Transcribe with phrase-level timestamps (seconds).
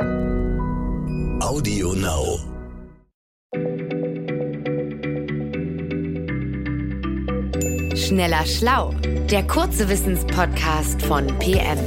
[0.00, 2.38] Audio Now.
[7.94, 8.94] Schneller Schlau,
[9.30, 11.78] der kurze Wissenspodcast von PM.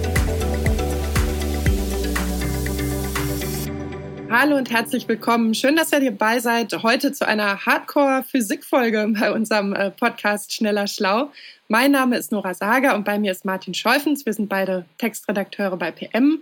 [4.30, 5.56] Hallo und herzlich willkommen.
[5.56, 6.84] Schön, dass ihr dabei seid.
[6.84, 11.32] Heute zu einer Hardcore-Physik-Folge bei unserem äh, Podcast Schneller Schlau.
[11.68, 14.28] Mein Name ist Nora Sager und bei mir ist Martin Scheufens.
[14.28, 16.41] Wir sind beide Textredakteure bei PM.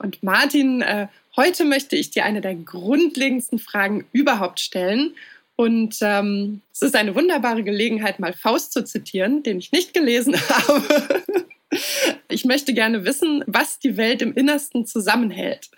[0.00, 5.14] Und Martin, äh, heute möchte ich dir eine der grundlegendsten Fragen überhaupt stellen.
[5.56, 10.34] Und ähm, es ist eine wunderbare Gelegenheit, mal Faust zu zitieren, den ich nicht gelesen
[10.48, 11.22] habe.
[12.28, 15.70] ich möchte gerne wissen, was die Welt im Innersten zusammenhält.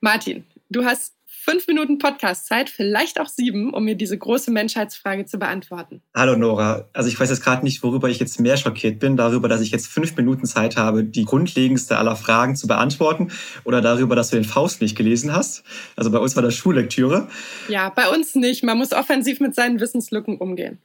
[0.00, 5.38] Martin, du hast fünf Minuten Podcast-Zeit, vielleicht auch sieben, um mir diese große Menschheitsfrage zu
[5.38, 6.00] beantworten.
[6.14, 6.88] Hallo Nora.
[6.94, 9.18] Also ich weiß jetzt gerade nicht, worüber ich jetzt mehr schockiert bin.
[9.18, 13.30] Darüber, dass ich jetzt fünf Minuten Zeit habe, die grundlegendste aller Fragen zu beantworten
[13.64, 15.64] oder darüber, dass du den Faust nicht gelesen hast.
[15.96, 17.28] Also bei uns war das Schullektüre.
[17.68, 18.64] Ja, bei uns nicht.
[18.64, 20.78] Man muss offensiv mit seinen Wissenslücken umgehen.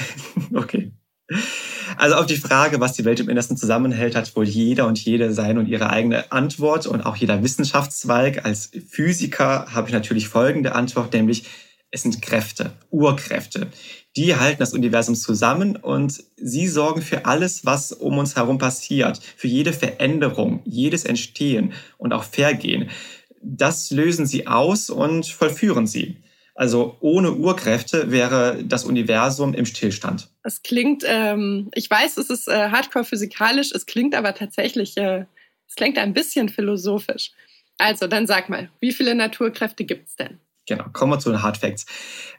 [0.54, 0.90] okay.
[1.98, 5.32] Also auf die Frage, was die Welt im Innersten zusammenhält, hat wohl jeder und jede
[5.32, 8.44] seine und ihre eigene Antwort und auch jeder Wissenschaftszweig.
[8.44, 11.46] Als Physiker habe ich natürlich folgende Antwort, nämlich
[11.90, 13.66] es sind Kräfte, Urkräfte.
[14.14, 19.20] Die halten das Universum zusammen und sie sorgen für alles, was um uns herum passiert,
[19.36, 22.90] für jede Veränderung, jedes Entstehen und auch Vergehen.
[23.42, 26.18] Das lösen sie aus und vollführen sie.
[26.58, 30.28] Also ohne Urkräfte wäre das Universum im Stillstand.
[30.42, 35.24] Es klingt, ähm, ich weiß, es ist äh, hardcore physikalisch, es klingt aber tatsächlich, äh,
[35.68, 37.30] es klingt ein bisschen philosophisch.
[37.78, 40.40] Also dann sag mal, wie viele Naturkräfte gibt es denn?
[40.66, 41.86] Genau, kommen wir zu den Hard Facts.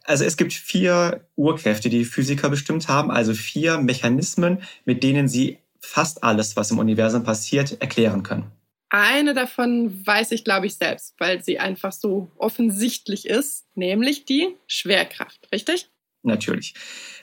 [0.03, 5.59] Also es gibt vier Urkräfte, die Physiker bestimmt haben, also vier Mechanismen, mit denen sie
[5.80, 8.52] fast alles, was im Universum passiert, erklären können.
[8.89, 14.55] Eine davon weiß ich, glaube ich, selbst, weil sie einfach so offensichtlich ist, nämlich die
[14.65, 15.89] Schwerkraft, richtig?
[16.23, 16.73] Natürlich.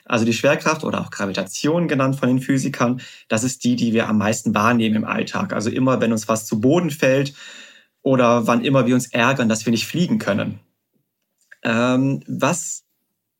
[0.05, 4.07] Also die Schwerkraft oder auch Gravitation genannt von den Physikern, das ist die, die wir
[4.07, 5.53] am meisten wahrnehmen im Alltag.
[5.53, 7.33] Also immer, wenn uns was zu Boden fällt
[8.01, 10.61] oder wann immer wir uns ärgern, dass wir nicht fliegen können.
[11.63, 12.85] Ähm, was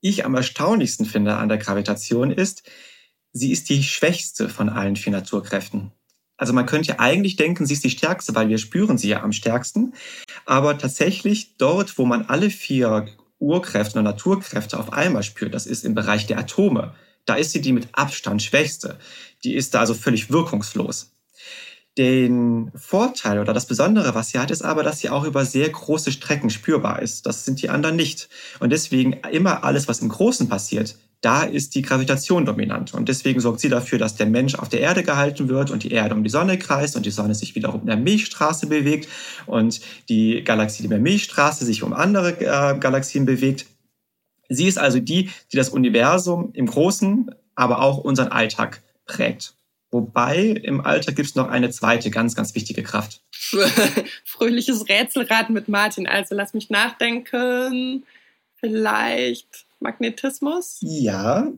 [0.02, 2.70] ich am erstaunlichsten finde an der Gravitation ist,
[3.32, 5.92] sie ist die schwächste von allen vier Naturkräften.
[6.38, 9.32] Also man könnte eigentlich denken, sie ist die stärkste, weil wir spüren sie ja am
[9.32, 9.94] stärksten.
[10.46, 13.08] Aber tatsächlich dort, wo man alle vier
[13.40, 16.94] Urkräfte und Naturkräfte auf einmal spürt, das ist im Bereich der Atome.
[17.26, 18.98] Da ist sie die mit Abstand schwächste.
[19.44, 21.12] Die ist da also völlig wirkungslos.
[21.98, 25.68] Den Vorteil oder das Besondere, was sie hat, ist aber, dass sie auch über sehr
[25.68, 27.26] große Strecken spürbar ist.
[27.26, 28.30] Das sind die anderen nicht.
[28.60, 32.94] Und deswegen immer alles, was im Großen passiert, da ist die Gravitation dominant.
[32.94, 35.92] Und deswegen sorgt sie dafür, dass der Mensch auf der Erde gehalten wird und die
[35.92, 39.08] Erde um die Sonne kreist und die Sonne sich wiederum in der Milchstraße bewegt
[39.46, 43.66] und die Galaxie in der Milchstraße sich um andere äh, Galaxien bewegt.
[44.50, 49.54] Sie ist also die, die das Universum im Großen, aber auch unseren Alltag prägt.
[49.90, 53.22] Wobei im Alltag gibt es noch eine zweite ganz, ganz wichtige Kraft.
[54.26, 56.08] Fröhliches Rätselrad mit Martin.
[56.08, 58.04] Also lass mich nachdenken.
[58.60, 60.78] Vielleicht Magnetismus?
[60.82, 61.52] Ja,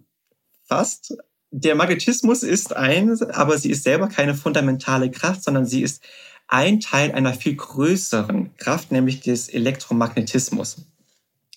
[0.66, 1.18] fast.
[1.52, 6.04] Der Magnetismus ist ein, aber sie ist selber keine fundamentale Kraft, sondern sie ist
[6.48, 10.86] ein Teil einer viel größeren Kraft, nämlich des Elektromagnetismus.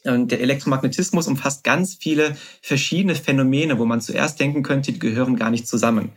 [0.04, 5.36] Und der Elektromagnetismus umfasst ganz viele verschiedene Phänomene, wo man zuerst denken könnte, die gehören
[5.36, 6.12] gar nicht zusammen.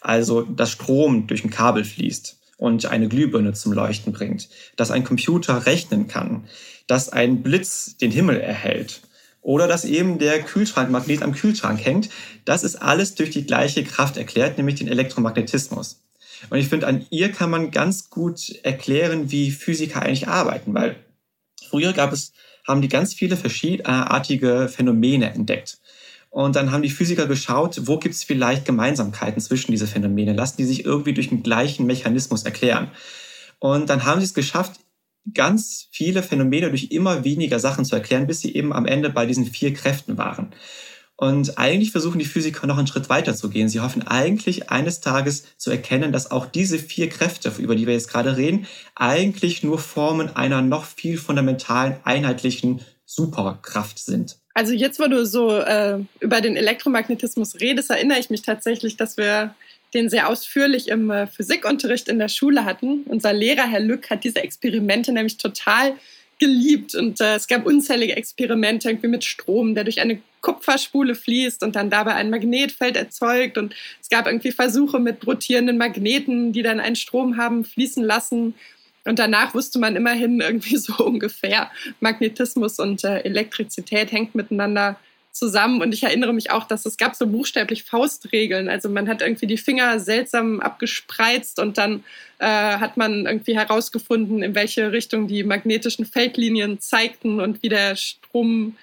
[0.00, 5.04] Also, dass Strom durch ein Kabel fließt und eine Glühbirne zum Leuchten bringt, dass ein
[5.04, 6.48] Computer rechnen kann,
[6.86, 9.02] dass ein Blitz den Himmel erhält
[9.48, 12.10] oder dass eben der Kühlschrankmagnet am Kühlschrank hängt.
[12.44, 16.02] Das ist alles durch die gleiche Kraft erklärt, nämlich den Elektromagnetismus.
[16.50, 20.96] Und ich finde, an ihr kann man ganz gut erklären, wie Physiker eigentlich arbeiten, weil
[21.66, 22.32] früher gab es,
[22.66, 25.78] haben die ganz viele verschiedenartige Phänomene entdeckt.
[26.28, 30.58] Und dann haben die Physiker geschaut, wo gibt es vielleicht Gemeinsamkeiten zwischen diese Phänomene, lassen
[30.58, 32.90] die sich irgendwie durch den gleichen Mechanismus erklären.
[33.60, 34.78] Und dann haben sie es geschafft,
[35.34, 39.26] ganz viele Phänomene durch immer weniger Sachen zu erklären, bis sie eben am Ende bei
[39.26, 40.52] diesen vier Kräften waren.
[41.20, 43.68] Und eigentlich versuchen die Physiker noch einen Schritt weiter zu gehen.
[43.68, 47.94] Sie hoffen eigentlich eines Tages zu erkennen, dass auch diese vier Kräfte, über die wir
[47.94, 54.36] jetzt gerade reden, eigentlich nur Formen einer noch viel fundamentalen, einheitlichen Superkraft sind.
[54.54, 59.16] Also jetzt, wo du so äh, über den Elektromagnetismus redest, erinnere ich mich tatsächlich, dass
[59.16, 59.54] wir
[59.94, 63.04] den sehr ausführlich im äh, Physikunterricht in der Schule hatten.
[63.06, 65.94] Unser Lehrer, Herr Lück, hat diese Experimente nämlich total
[66.38, 66.94] geliebt.
[66.94, 71.74] Und äh, es gab unzählige Experimente irgendwie mit Strom, der durch eine Kupferspule fließt und
[71.74, 73.58] dann dabei ein Magnetfeld erzeugt.
[73.58, 78.54] Und es gab irgendwie Versuche mit rotierenden Magneten, die dann einen Strom haben fließen lassen.
[79.04, 81.70] Und danach wusste man immerhin irgendwie so ungefähr,
[82.00, 84.98] Magnetismus und äh, Elektrizität hängt miteinander
[85.38, 85.80] zusammen.
[85.80, 88.68] Und ich erinnere mich auch, dass es gab so buchstäblich Faustregeln.
[88.68, 92.04] Also man hat irgendwie die Finger seltsam abgespreizt und dann
[92.38, 97.96] äh, hat man irgendwie herausgefunden, in welche Richtung die magnetischen Feldlinien zeigten und wie der
[97.96, 98.76] Strom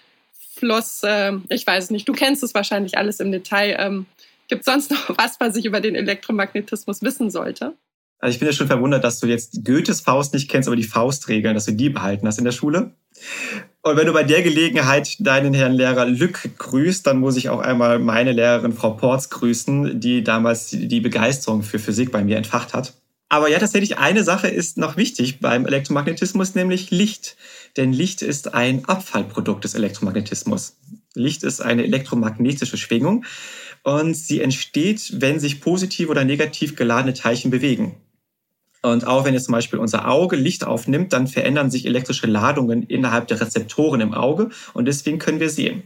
[0.55, 1.03] floss.
[1.03, 3.75] Äh, ich weiß nicht, du kennst es wahrscheinlich alles im Detail.
[3.79, 4.05] Ähm,
[4.47, 7.73] Gibt es sonst noch was, was ich über den Elektromagnetismus wissen sollte?
[8.19, 10.83] Also ich bin ja schon verwundert, dass du jetzt Goethes Faust nicht kennst, aber die
[10.83, 12.91] Faustregeln, dass du die behalten hast in der Schule.
[13.85, 17.59] Und wenn du bei der Gelegenheit deinen Herrn Lehrer Lück grüßt, dann muss ich auch
[17.59, 22.73] einmal meine Lehrerin Frau Porz grüßen, die damals die Begeisterung für Physik bei mir entfacht
[22.73, 22.95] hat.
[23.29, 27.37] Aber ja, tatsächlich eine Sache ist noch wichtig beim Elektromagnetismus, nämlich Licht.
[27.77, 30.77] Denn Licht ist ein Abfallprodukt des Elektromagnetismus.
[31.13, 33.23] Licht ist eine elektromagnetische Schwingung
[33.83, 37.97] und sie entsteht, wenn sich positiv oder negativ geladene Teilchen bewegen.
[38.85, 42.83] Und auch wenn jetzt zum Beispiel unser Auge Licht aufnimmt, dann verändern sich elektrische Ladungen
[42.83, 45.81] innerhalb der Rezeptoren im Auge und deswegen können wir sehen.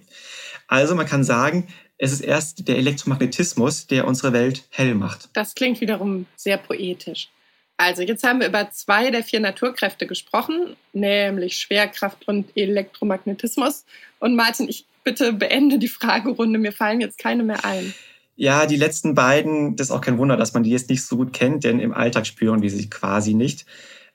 [0.67, 1.67] Also man kann sagen,
[1.97, 5.29] es ist erst der Elektromagnetismus, der unsere Welt hell macht.
[5.33, 7.29] Das klingt wiederum sehr poetisch.
[7.77, 13.85] Also jetzt haben wir über zwei der vier Naturkräfte gesprochen, nämlich Schwerkraft und Elektromagnetismus.
[14.19, 17.93] Und Martin, ich bitte beende die Fragerunde, mir fallen jetzt keine mehr ein.
[18.41, 21.17] Ja, die letzten beiden, das ist auch kein Wunder, dass man die jetzt nicht so
[21.17, 23.65] gut kennt, denn im Alltag spüren wir sie quasi nicht.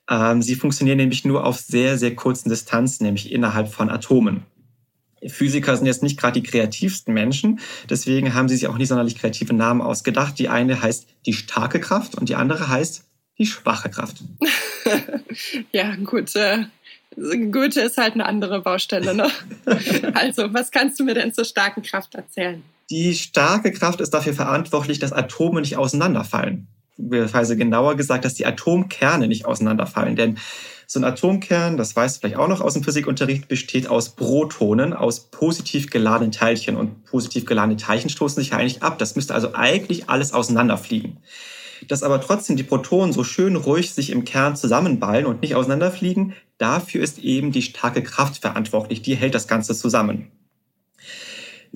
[0.09, 4.45] Ähm, sie funktionieren nämlich nur auf sehr, sehr kurzen Distanzen, nämlich innerhalb von Atomen.
[5.27, 7.61] Physiker sind jetzt nicht gerade die kreativsten Menschen,
[7.91, 10.39] deswegen haben sie sich auch nicht sonderlich kreative Namen ausgedacht.
[10.39, 13.05] Die eine heißt die starke Kraft und die andere heißt
[13.37, 14.25] die schwache Kraft.
[15.73, 16.35] ja, gut.
[16.35, 16.65] Äh,
[17.15, 19.15] Goethe ist halt eine andere Baustelle.
[19.15, 19.31] Ne?
[20.15, 22.63] also, was kannst du mir denn zur starken Kraft erzählen?
[22.91, 26.69] Die starke Kraft ist dafür verantwortlich, dass Atome nicht auseinanderfallen.
[26.97, 30.17] Beziehungsweise genauer gesagt, dass die Atomkerne nicht auseinanderfallen.
[30.17, 30.39] Denn
[30.87, 34.93] so ein Atomkern, das weißt du vielleicht auch noch aus dem Physikunterricht, besteht aus Protonen,
[34.93, 36.77] aus positiv geladenen Teilchen.
[36.77, 38.99] Und positiv geladene Teilchen stoßen sich ja eigentlich ab.
[38.99, 41.19] Das müsste also eigentlich alles auseinanderfliegen.
[41.89, 46.35] Dass aber trotzdem die Protonen so schön ruhig sich im Kern zusammenballen und nicht auseinanderfliegen,
[46.59, 49.03] dafür ist eben die starke Kraft verantwortlich.
[49.03, 50.31] Die hält das Ganze zusammen.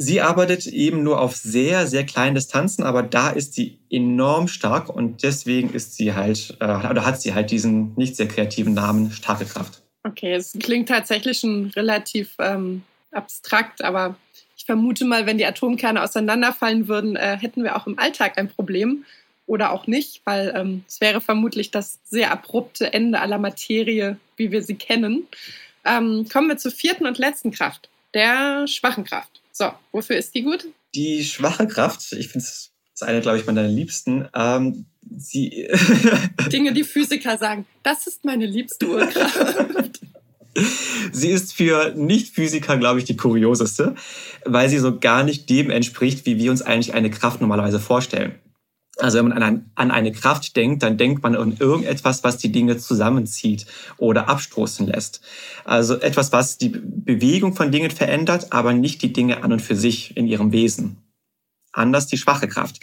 [0.01, 4.89] Sie arbeitet eben nur auf sehr, sehr kleinen Distanzen, aber da ist sie enorm stark
[4.89, 9.11] und deswegen ist sie halt, äh, oder hat sie halt diesen nicht sehr kreativen Namen
[9.11, 9.83] starke Kraft.
[10.05, 14.15] Okay, es klingt tatsächlich schon relativ ähm, abstrakt, aber
[14.57, 18.49] ich vermute mal, wenn die Atomkerne auseinanderfallen würden, äh, hätten wir auch im Alltag ein
[18.49, 19.05] Problem
[19.49, 24.53] oder auch nicht, weil ähm, es wäre vermutlich das sehr abrupte Ende aller Materie, wie
[24.53, 25.27] wir sie kennen.
[25.85, 29.41] Ähm, kommen wir zur vierten und letzten Kraft, der schwachen Kraft.
[29.59, 30.69] So, wofür ist die gut?
[30.95, 34.29] Die schwache Kraft, ich finde es ist eine, glaube ich, meiner liebsten.
[34.33, 35.69] Ähm, sie
[36.53, 40.01] Dinge, die Physiker sagen, das ist meine liebste Urkraft.
[41.13, 43.97] sie ist für Nicht-Physiker, glaube ich, die kurioseste,
[44.45, 48.37] weil sie so gar nicht dem entspricht, wie wir uns eigentlich eine Kraft normalerweise vorstellen.
[49.01, 52.51] Also wenn man an, an eine Kraft denkt, dann denkt man an irgendetwas, was die
[52.51, 53.67] Dinge zusammenzieht
[53.97, 55.21] oder abstoßen lässt.
[55.65, 59.77] Also etwas, was die Bewegung von Dingen verändert, aber nicht die Dinge an und für
[59.77, 60.97] sich in ihrem Wesen.
[61.73, 62.81] Anders die schwache Kraft.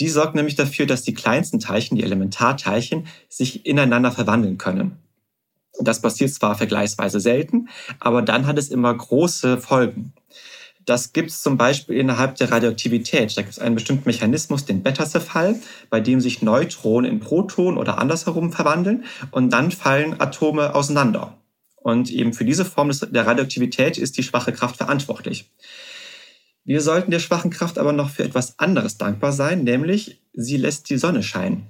[0.00, 4.98] Die sorgt nämlich dafür, dass die kleinsten Teilchen, die Elementarteilchen, sich ineinander verwandeln können.
[5.80, 7.68] Das passiert zwar vergleichsweise selten,
[8.00, 10.12] aber dann hat es immer große Folgen.
[10.84, 13.36] Das gibt es zum Beispiel innerhalb der Radioaktivität.
[13.36, 15.56] Da gibt es einen bestimmten Mechanismus, den Beta-Zerfall,
[15.88, 21.38] bei dem sich Neutronen in Protonen oder andersherum verwandeln und dann fallen Atome auseinander.
[21.76, 25.50] Und eben für diese Form der Radioaktivität ist die schwache Kraft verantwortlich.
[26.64, 30.88] Wir sollten der schwachen Kraft aber noch für etwas anderes dankbar sein, nämlich sie lässt
[30.88, 31.66] die Sonne scheinen.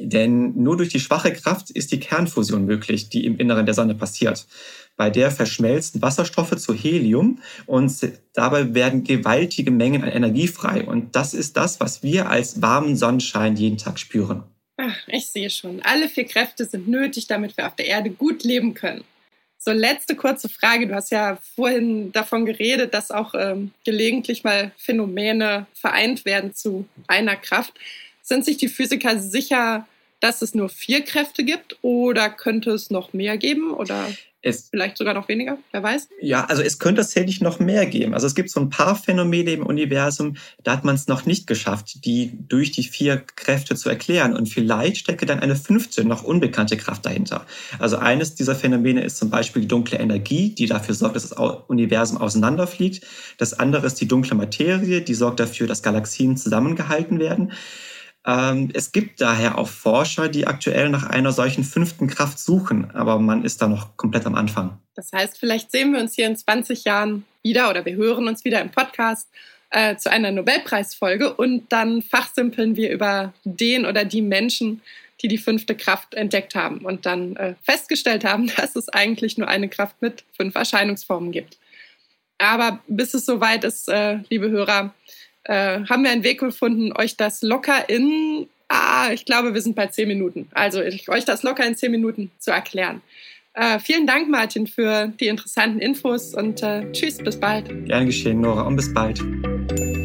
[0.00, 3.94] Denn nur durch die schwache Kraft ist die Kernfusion möglich, die im Inneren der Sonne
[3.94, 4.46] passiert.
[4.98, 7.92] Bei der verschmelzen Wasserstoffe zu Helium und
[8.32, 10.82] dabei werden gewaltige Mengen an Energie frei.
[10.84, 14.42] Und das ist das, was wir als warmen Sonnenschein jeden Tag spüren.
[14.76, 15.80] Ach, ich sehe schon.
[15.82, 19.04] Alle vier Kräfte sind nötig, damit wir auf der Erde gut leben können.
[19.56, 20.88] So, letzte kurze Frage.
[20.88, 26.88] Du hast ja vorhin davon geredet, dass auch ähm, gelegentlich mal Phänomene vereint werden zu
[27.06, 27.74] einer Kraft.
[28.22, 29.86] Sind sich die Physiker sicher,
[30.20, 33.72] dass es nur vier Kräfte gibt oder könnte es noch mehr geben?
[33.72, 34.08] Oder
[34.40, 36.08] es, Vielleicht sogar noch weniger, wer weiß?
[36.20, 38.14] Ja, also es könnte tatsächlich noch mehr geben.
[38.14, 41.48] Also es gibt so ein paar Phänomene im Universum, da hat man es noch nicht
[41.48, 44.36] geschafft, die durch die vier Kräfte zu erklären.
[44.36, 47.46] Und vielleicht stecke dann eine fünfte, noch unbekannte Kraft dahinter.
[47.80, 51.38] Also eines dieser Phänomene ist zum Beispiel die dunkle Energie, die dafür sorgt, dass das
[51.66, 53.04] Universum auseinanderfliegt.
[53.38, 57.52] Das andere ist die dunkle Materie, die sorgt dafür, dass Galaxien zusammengehalten werden.
[58.28, 63.18] Ähm, es gibt daher auch Forscher, die aktuell nach einer solchen fünften Kraft suchen, aber
[63.18, 64.78] man ist da noch komplett am Anfang.
[64.94, 68.44] Das heißt, vielleicht sehen wir uns hier in 20 Jahren wieder oder wir hören uns
[68.44, 69.30] wieder im Podcast
[69.70, 74.82] äh, zu einer Nobelpreisfolge und dann fachsimpeln wir über den oder die Menschen,
[75.22, 79.48] die die fünfte Kraft entdeckt haben und dann äh, festgestellt haben, dass es eigentlich nur
[79.48, 81.56] eine Kraft mit fünf Erscheinungsformen gibt.
[82.36, 84.92] Aber bis es soweit ist, äh, liebe Hörer,
[85.48, 89.74] äh, haben wir einen Weg gefunden, euch das locker in, ah, ich glaube, wir sind
[89.74, 90.48] bei zehn Minuten.
[90.52, 93.02] Also euch das locker in zehn Minuten zu erklären.
[93.54, 97.68] Äh, vielen Dank, Martin, für die interessanten Infos und äh, tschüss, bis bald.
[97.86, 99.18] Gerne geschehen, Nora, und bis bald.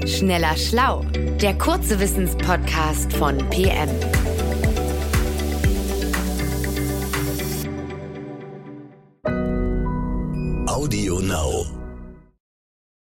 [0.07, 1.05] Schneller Schlau,
[1.41, 3.89] der kurze Wissenspodcast von PM.